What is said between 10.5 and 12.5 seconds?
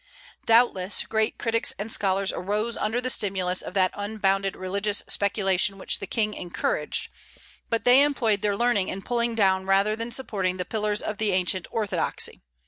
the pillars of the ancient orthodoxy.